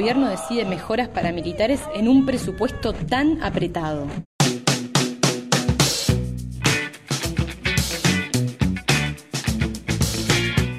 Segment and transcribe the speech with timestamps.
[0.00, 4.06] ¿Por qué el gobierno decide mejoras paramilitares en un presupuesto tan apretado?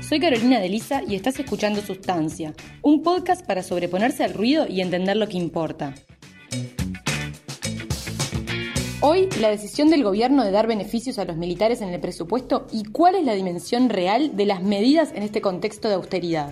[0.10, 4.82] Soy Carolina de Lisa y estás escuchando Sustancia, un podcast para sobreponerse al ruido y
[4.82, 5.94] entender lo que importa.
[9.02, 12.86] Hoy, la decisión del gobierno de dar beneficios a los militares en el presupuesto y
[12.86, 16.50] cuál es la dimensión real de las medidas en este contexto de austeridad.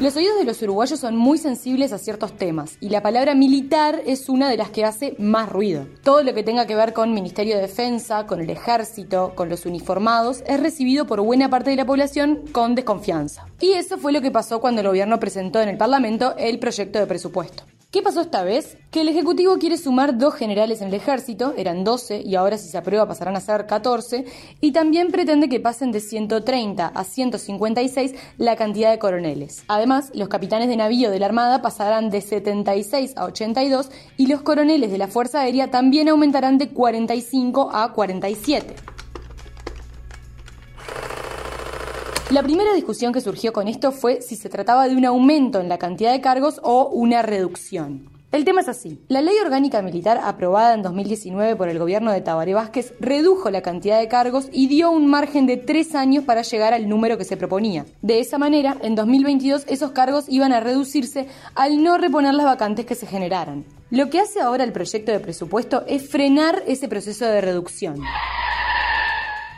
[0.00, 4.00] Los oídos de los uruguayos son muy sensibles a ciertos temas y la palabra militar
[4.06, 5.88] es una de las que hace más ruido.
[6.04, 9.66] Todo lo que tenga que ver con Ministerio de Defensa, con el ejército, con los
[9.66, 13.46] uniformados, es recibido por buena parte de la población con desconfianza.
[13.60, 17.00] Y eso fue lo que pasó cuando el gobierno presentó en el Parlamento el proyecto
[17.00, 17.64] de presupuesto.
[17.90, 18.76] ¿Qué pasó esta vez?
[18.90, 22.68] Que el Ejecutivo quiere sumar dos generales en el ejército, eran 12 y ahora si
[22.68, 24.26] se aprueba pasarán a ser 14,
[24.60, 29.64] y también pretende que pasen de 130 a 156 la cantidad de coroneles.
[29.68, 34.42] Además, los capitanes de navío de la Armada pasarán de 76 a 82 y los
[34.42, 38.97] coroneles de la Fuerza Aérea también aumentarán de 45 a 47.
[42.30, 45.70] La primera discusión que surgió con esto fue si se trataba de un aumento en
[45.70, 48.10] la cantidad de cargos o una reducción.
[48.32, 49.00] El tema es así.
[49.08, 53.62] La ley orgánica militar aprobada en 2019 por el gobierno de Tabaré Vázquez redujo la
[53.62, 57.24] cantidad de cargos y dio un margen de tres años para llegar al número que
[57.24, 57.86] se proponía.
[58.02, 62.84] De esa manera, en 2022 esos cargos iban a reducirse al no reponer las vacantes
[62.84, 63.64] que se generaran.
[63.88, 68.02] Lo que hace ahora el proyecto de presupuesto es frenar ese proceso de reducción.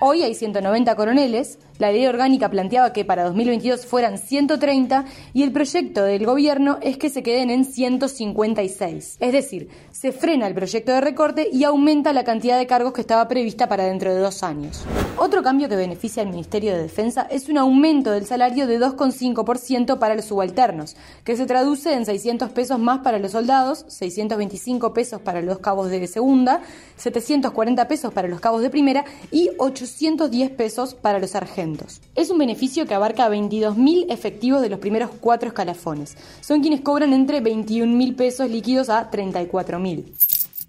[0.03, 5.51] Hoy hay 190 coroneles, la ley orgánica planteaba que para 2022 fueran 130 y el
[5.51, 9.17] proyecto del gobierno es que se queden en 156.
[9.19, 13.01] Es decir, se frena el proyecto de recorte y aumenta la cantidad de cargos que
[13.01, 14.85] estaba prevista para dentro de dos años.
[15.17, 19.99] Otro cambio que beneficia al Ministerio de Defensa es un aumento del salario de 2,5%
[19.99, 25.21] para los subalternos, que se traduce en 600 pesos más para los soldados, 625 pesos
[25.23, 26.61] para los cabos de segunda,
[26.97, 31.70] 740 pesos para los cabos de primera y 810 pesos para los sargentos.
[32.15, 36.17] Es un beneficio que abarca a 22.000 efectivos de los primeros cuatro escalafones.
[36.41, 40.05] Son quienes cobran entre 21.000 pesos líquidos a 34.000.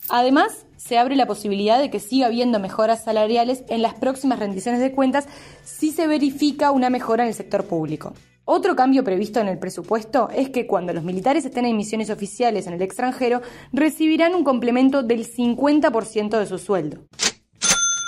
[0.09, 4.81] Además, se abre la posibilidad de que siga habiendo mejoras salariales en las próximas rendiciones
[4.81, 5.27] de cuentas
[5.63, 8.13] si se verifica una mejora en el sector público.
[8.43, 12.67] Otro cambio previsto en el presupuesto es que cuando los militares estén en misiones oficiales
[12.67, 13.41] en el extranjero,
[13.71, 16.97] recibirán un complemento del 50% de su sueldo.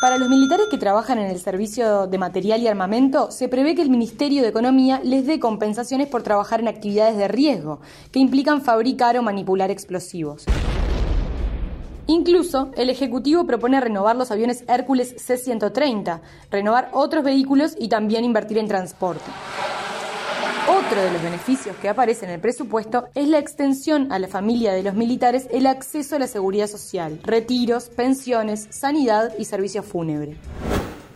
[0.03, 3.81] Para los militares que trabajan en el servicio de material y armamento, se prevé que
[3.81, 7.79] el Ministerio de Economía les dé compensaciones por trabajar en actividades de riesgo,
[8.11, 10.43] que implican fabricar o manipular explosivos.
[12.07, 16.19] Incluso, el Ejecutivo propone renovar los aviones Hércules C-130,
[16.51, 19.31] renovar otros vehículos y también invertir en transporte.
[20.67, 24.71] Otro de los beneficios que aparece en el presupuesto es la extensión a la familia
[24.71, 30.37] de los militares el acceso a la seguridad social, retiros, pensiones, sanidad y servicio fúnebre.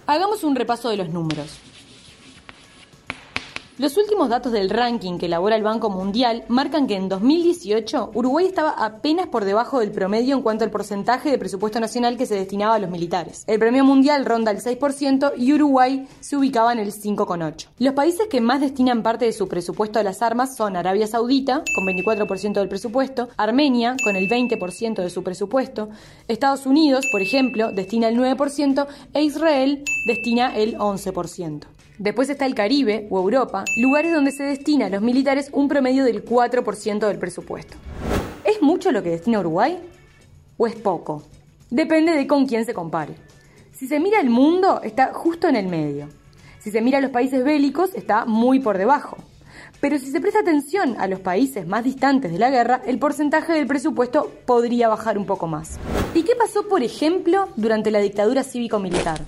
[0.06, 1.60] Hagamos un repaso de los números.
[3.78, 8.48] Los últimos datos del ranking que elabora el Banco Mundial marcan que en 2018 Uruguay
[8.48, 12.34] estaba apenas por debajo del promedio en cuanto al porcentaje de presupuesto nacional que se
[12.34, 13.44] destinaba a los militares.
[13.46, 17.68] El promedio mundial ronda el 6% y Uruguay se ubicaba en el 5,8%.
[17.78, 21.64] Los países que más destinan parte de su presupuesto a las armas son Arabia Saudita,
[21.76, 25.90] con 24% del presupuesto, Armenia, con el 20% de su presupuesto,
[26.28, 31.77] Estados Unidos, por ejemplo, destina el 9% e Israel destina el 11%.
[32.00, 36.04] Después está el Caribe o Europa, lugares donde se destina a los militares un promedio
[36.04, 37.76] del 4% del presupuesto.
[38.44, 39.80] ¿Es mucho lo que destina Uruguay?
[40.58, 41.24] ¿O es poco?
[41.72, 43.16] Depende de con quién se compare.
[43.72, 46.08] Si se mira el mundo, está justo en el medio.
[46.60, 49.18] Si se mira los países bélicos, está muy por debajo.
[49.82, 53.54] Pero si se presta atención a los países más distantes de la guerra, el porcentaje
[53.54, 55.80] del presupuesto podría bajar un poco más.
[56.14, 59.20] ¿Y qué pasó, por ejemplo, durante la dictadura cívico-militar?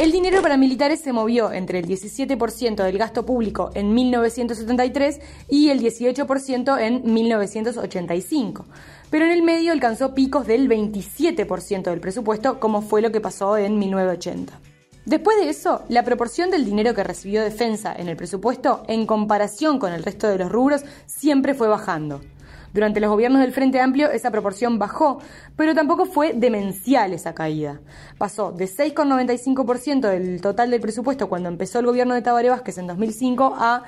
[0.00, 5.68] El dinero para militares se movió entre el 17% del gasto público en 1973 y
[5.68, 8.64] el 18% en 1985.
[9.10, 13.58] Pero en el medio alcanzó picos del 27% del presupuesto, como fue lo que pasó
[13.58, 14.58] en 1980.
[15.04, 19.78] Después de eso, la proporción del dinero que recibió Defensa en el presupuesto, en comparación
[19.78, 22.22] con el resto de los rubros, siempre fue bajando.
[22.72, 25.18] Durante los gobiernos del Frente Amplio esa proporción bajó,
[25.56, 27.80] pero tampoco fue demencial esa caída.
[28.16, 32.86] Pasó de 6,95% del total del presupuesto cuando empezó el gobierno de Tabaré Vázquez en
[32.86, 33.82] 2005 a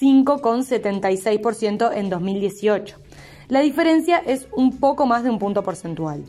[0.00, 2.96] 5,76% en 2018.
[3.48, 6.24] La diferencia es un poco más de un punto porcentual.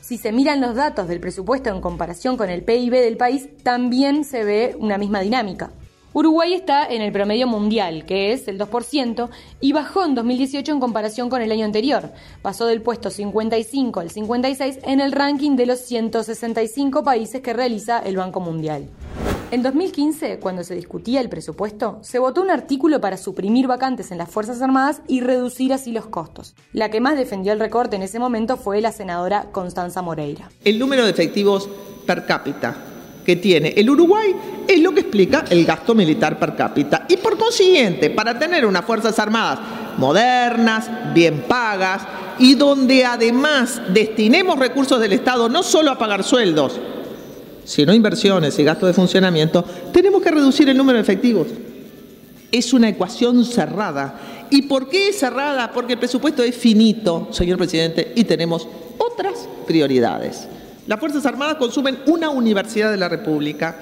[0.00, 4.24] Si se miran los datos del presupuesto en comparación con el PIB del país, también
[4.24, 5.70] se ve una misma dinámica.
[6.16, 9.28] Uruguay está en el promedio mundial, que es el 2%,
[9.60, 12.10] y bajó en 2018 en comparación con el año anterior.
[12.40, 17.98] Pasó del puesto 55 al 56 en el ranking de los 165 países que realiza
[17.98, 18.88] el Banco Mundial.
[19.50, 24.16] En 2015, cuando se discutía el presupuesto, se votó un artículo para suprimir vacantes en
[24.16, 26.54] las Fuerzas Armadas y reducir así los costos.
[26.72, 30.48] La que más defendió el recorte en ese momento fue la senadora Constanza Moreira.
[30.64, 31.68] El número de efectivos
[32.06, 32.85] per cápita
[33.26, 34.34] que tiene el Uruguay
[34.68, 37.06] es lo que explica el gasto militar per cápita.
[37.08, 39.58] Y por consiguiente, para tener unas Fuerzas Armadas
[39.98, 42.02] modernas, bien pagas,
[42.38, 46.78] y donde además destinemos recursos del Estado no solo a pagar sueldos,
[47.64, 51.48] sino inversiones y gastos de funcionamiento, tenemos que reducir el número de efectivos.
[52.52, 54.20] Es una ecuación cerrada.
[54.50, 55.72] ¿Y por qué es cerrada?
[55.72, 58.68] Porque el presupuesto es finito, señor presidente, y tenemos
[58.98, 60.46] otras prioridades.
[60.86, 63.76] Las Fuerzas Armadas consumen una universidad de la República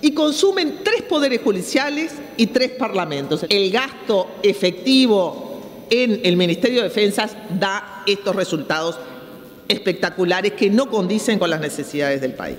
[0.00, 3.46] y consumen tres poderes judiciales y tres parlamentos.
[3.48, 7.28] El gasto efectivo en el Ministerio de Defensa
[7.58, 8.98] da estos resultados
[9.68, 12.58] espectaculares que no condicen con las necesidades del país.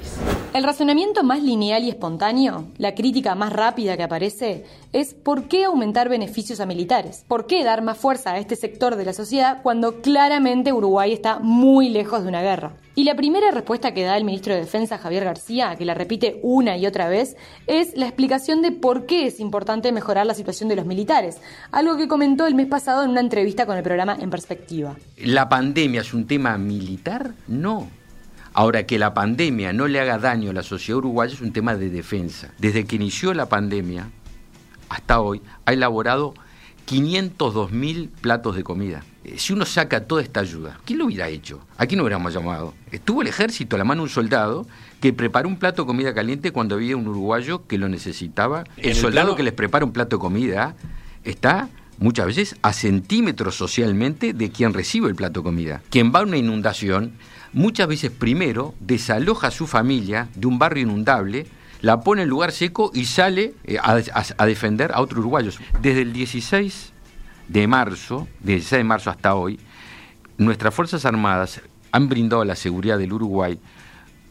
[0.51, 5.66] El razonamiento más lineal y espontáneo, la crítica más rápida que aparece, es ¿por qué
[5.66, 7.24] aumentar beneficios a militares?
[7.28, 11.38] ¿Por qué dar más fuerza a este sector de la sociedad cuando claramente Uruguay está
[11.38, 12.74] muy lejos de una guerra?
[12.96, 16.40] Y la primera respuesta que da el ministro de Defensa, Javier García, que la repite
[16.42, 17.38] una y otra vez,
[17.68, 21.38] es la explicación de por qué es importante mejorar la situación de los militares,
[21.72, 24.95] algo que comentó el mes pasado en una entrevista con el programa En Perspectiva.
[25.18, 27.36] ¿La pandemia es un tema militar?
[27.48, 27.99] No.
[28.59, 31.77] Ahora, que la pandemia no le haga daño a la sociedad uruguaya es un tema
[31.77, 32.53] de defensa.
[32.57, 34.09] Desde que inició la pandemia
[34.89, 36.33] hasta hoy, ha elaborado
[36.83, 39.06] 502 mil platos de comida.
[39.23, 41.61] Eh, si uno saca toda esta ayuda, ¿quién lo hubiera hecho?
[41.77, 42.73] ¿A quién hubiéramos llamado?
[42.91, 44.67] Estuvo el ejército a la mano un soldado
[45.00, 48.65] que preparó un plato de comida caliente cuando había un uruguayo que lo necesitaba.
[48.75, 50.75] El, soldado que les prepara un plato de comida
[51.23, 55.81] está muchas veces a centímetros socialmente de quien recibe el plato de comida.
[55.89, 57.13] Quien va a una inundación,
[57.54, 61.48] muchas veces primero desaloja a su familia de un barrio inundable,
[61.81, 63.96] la pone en lugar seco y sale eh, a,
[64.46, 65.60] defender a otros uruguayos.
[65.81, 66.94] Desde el 16
[67.48, 69.60] de marzo, 16 de marzo hasta hoy,
[70.38, 71.62] nuestras Fuerzas Armadas
[71.92, 73.60] han brindado a la seguridad del Uruguay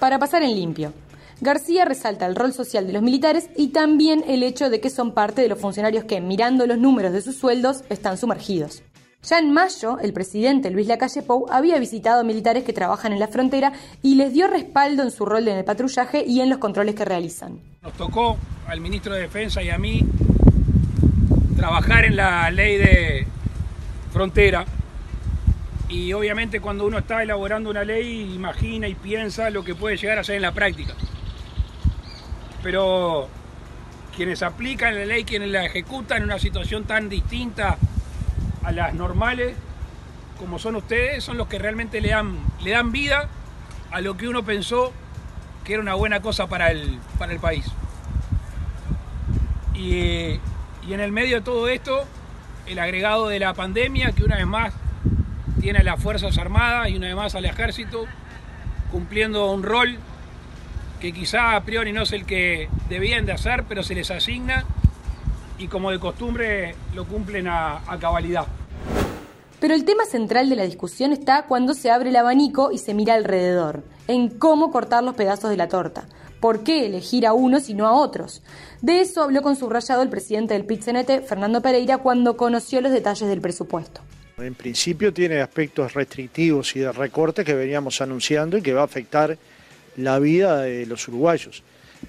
[0.00, 0.92] Para pasar en limpio.
[1.40, 5.12] García resalta el rol social de los militares y también el hecho de que son
[5.12, 8.84] parte de los funcionarios que, mirando los números de sus sueldos, están sumergidos.
[9.24, 13.20] Ya en mayo, el presidente Luis Lacalle Pou había visitado a militares que trabajan en
[13.20, 16.58] la frontera y les dio respaldo en su rol en el patrullaje y en los
[16.58, 17.60] controles que realizan.
[17.82, 18.36] Nos tocó
[18.66, 20.04] al ministro de Defensa y a mí
[21.62, 23.24] trabajar en la ley de
[24.12, 24.64] frontera
[25.88, 30.18] y obviamente cuando uno está elaborando una ley imagina y piensa lo que puede llegar
[30.18, 30.94] a ser en la práctica
[32.64, 33.28] pero
[34.16, 37.78] quienes aplican la ley, quienes la ejecutan en una situación tan distinta
[38.64, 39.54] a las normales
[40.40, 43.28] como son ustedes, son los que realmente le dan, le dan vida
[43.92, 44.92] a lo que uno pensó
[45.62, 47.66] que era una buena cosa para el, para el país.
[49.76, 50.40] Y,
[50.86, 52.04] y en el medio de todo esto,
[52.66, 54.74] el agregado de la pandemia, que una vez más
[55.60, 58.06] tiene a las Fuerzas Armadas y una vez más al Ejército,
[58.90, 59.98] cumpliendo un rol
[61.00, 64.64] que quizá a priori no es el que debían de hacer, pero se les asigna
[65.58, 68.46] y como de costumbre lo cumplen a, cabalidad.
[69.60, 72.94] Pero el tema central de la discusión está cuando se abre el abanico y se
[72.94, 76.06] mira alrededor, en cómo cortar los pedazos de la torta.
[76.42, 78.42] ¿Por qué elegir a unos y no a otros?
[78.80, 83.28] De eso habló con subrayado el presidente del pit Fernando Pereira, cuando conoció los detalles
[83.28, 84.00] del presupuesto.
[84.38, 88.86] En principio tiene aspectos restrictivos y de recorte que veníamos anunciando y que va a
[88.86, 89.38] afectar
[89.96, 91.62] la vida de los uruguayos.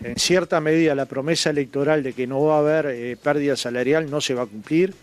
[0.03, 4.09] En cierta medida la promesa electoral de que no va a haber eh, pérdida salarial
[4.09, 4.95] no se va a cumplir.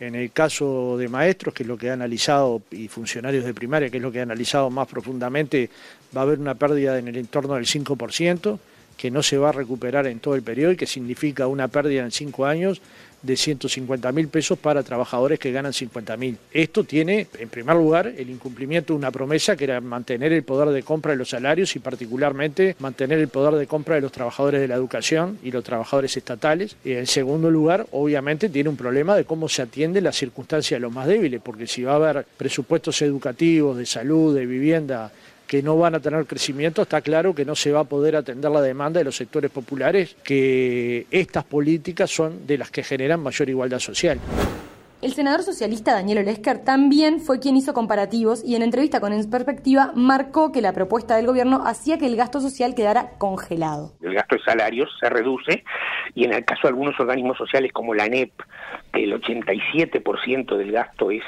[0.00, 3.90] En el caso de maestros, que es lo que ha analizado, y funcionarios de primaria,
[3.90, 5.68] que es lo que ha analizado más profundamente,
[6.16, 8.58] va a haber una pérdida en el entorno del 5%,
[9.00, 12.02] que no se va a recuperar en todo el periodo y que significa una pérdida
[12.02, 12.82] en cinco años
[13.22, 16.36] de 150 mil pesos para trabajadores que ganan 50 mil.
[16.52, 20.68] Esto tiene, en primer lugar, el incumplimiento de una promesa que era mantener el poder
[20.68, 24.60] de compra de los salarios y particularmente mantener el poder de compra de los trabajadores
[24.60, 26.76] de la educación y los trabajadores estatales.
[26.84, 30.80] Y en segundo lugar, obviamente, tiene un problema de cómo se atiende la circunstancia de
[30.82, 35.10] los más débiles, porque si va a haber presupuestos educativos, de salud, de vivienda,
[35.50, 38.48] que no van a tener crecimiento, está claro que no se va a poder atender
[38.52, 43.48] la demanda de los sectores populares, que estas políticas son de las que generan mayor
[43.48, 44.20] igualdad social.
[45.02, 49.30] El senador socialista Daniel Olesker también fue quien hizo comparativos y en entrevista con En
[49.30, 53.94] Perspectiva marcó que la propuesta del gobierno hacía que el gasto social quedara congelado.
[54.02, 55.64] El gasto de salarios se reduce
[56.14, 58.30] y en el caso de algunos organismos sociales como la ANEP,
[58.92, 61.22] que el 87% del gasto es,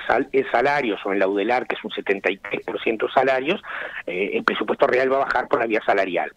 [0.51, 3.63] salarios, o en la UDELAR, que es un 73% salarios,
[4.07, 6.31] eh, el presupuesto real va a bajar por la vía salarial.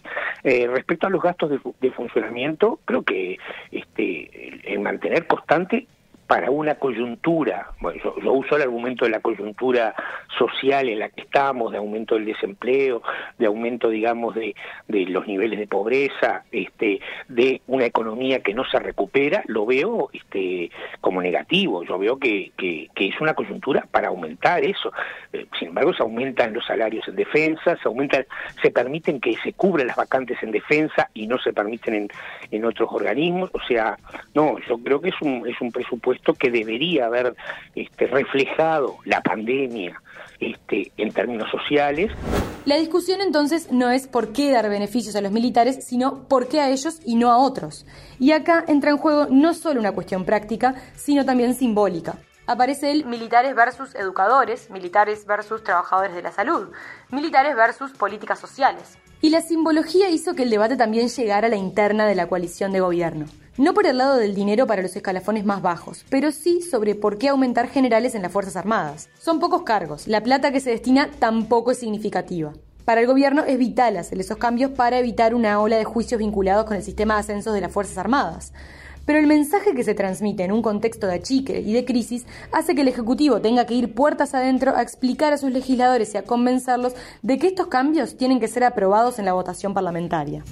[0.44, 1.52] Eh, respecto a los gastos
[1.82, 3.38] de, funcionamiento, creo que
[3.72, 5.88] este, el mantener constante
[6.28, 9.94] para una coyuntura, bueno, yo, uso el argumento de la coyuntura
[10.38, 13.04] social en la que estamos, de aumento del desempleo,
[13.38, 14.56] de aumento, digamos, de,
[14.88, 17.00] de los niveles de pobreza, este,
[17.36, 21.84] de una economía que no se recupera, lo veo este, como negativo.
[21.84, 24.92] Yo veo que, que, es una coyuntura para aumentar eso.
[25.34, 28.26] Eh, sin embargo, se aumentan los salarios en defensa, se aumentan,
[28.62, 32.08] se permiten que se cubran las vacantes en defensa y no se permiten en,
[32.52, 33.50] en otros organismos.
[33.54, 33.98] O sea,
[34.34, 37.36] no, yo creo que es un, es un presupuesto esto que debería haber
[37.76, 40.02] este, reflejado la pandemia
[40.40, 42.12] este, en términos sociales.
[42.66, 46.62] La discusión entonces no es por qué dar beneficios a los militares, sino por qué
[46.62, 47.86] a ellos y no a otros.
[48.20, 52.16] Y acá entra en juego no solo una cuestión práctica, sino también simbólica.
[52.48, 56.70] Aparece el militares versus educadores, militares versus trabajadores de la salud,
[57.12, 58.98] militares versus políticas sociales.
[59.22, 62.72] Y la simbología hizo que el debate también llegara a la interna de la coalición
[62.72, 63.26] de gobierno.
[63.58, 67.18] No por el lado del dinero para los escalafones más bajos, pero sí sobre por
[67.18, 69.08] qué aumentar generales en las Fuerzas Armadas.
[69.18, 72.52] Son pocos cargos, la plata que se destina tampoco es significativa.
[72.84, 76.66] Para el gobierno es vital hacer esos cambios para evitar una ola de juicios vinculados
[76.66, 78.52] con el sistema de ascensos de las Fuerzas Armadas.
[79.06, 82.76] Pero el mensaje que se transmite en un contexto de achique y de crisis hace
[82.76, 86.24] que el Ejecutivo tenga que ir puertas adentro a explicar a sus legisladores y a
[86.24, 90.44] convencerlos de que estos cambios tienen que ser aprobados en la votación parlamentaria.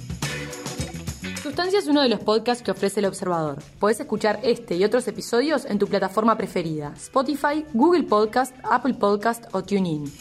[1.54, 3.62] Sustancia es uno de los podcasts que ofrece El Observador.
[3.78, 9.44] Puedes escuchar este y otros episodios en tu plataforma preferida, Spotify, Google Podcast, Apple Podcast
[9.52, 10.12] o TuneIn.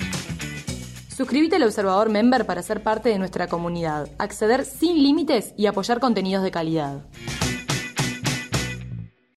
[1.09, 5.99] Suscríbete al Observador Member para ser parte de nuestra comunidad, acceder sin límites y apoyar
[5.99, 7.01] contenidos de calidad.